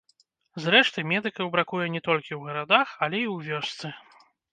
Зрэшты, 0.63 1.01
медыкаў 1.11 1.51
бракуе 1.55 1.87
не 1.97 2.01
толькі 2.07 2.33
ў 2.37 2.39
гарадах, 2.47 2.95
але 3.09 3.17
і 3.21 3.27
ў 3.35 3.51
вёсцы. 3.51 3.93